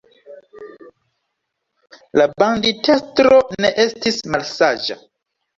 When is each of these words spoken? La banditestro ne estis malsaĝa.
La 2.21 2.27
banditestro 2.43 3.39
ne 3.65 3.73
estis 3.87 4.21
malsaĝa. 4.37 5.03